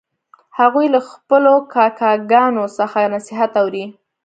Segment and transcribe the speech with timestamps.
[0.59, 3.85] هغوی له خپلو کاکاګانو څخه نصیحت اوري